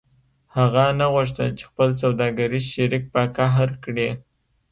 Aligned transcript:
هغه 0.57 0.83
نه 0.99 1.05
غوښتل 1.13 1.49
چې 1.57 1.63
خپل 1.69 1.89
سوداګریز 2.03 2.65
شریک 2.75 3.03
په 3.13 3.21
قهر 3.37 3.69
کړي 3.83 4.09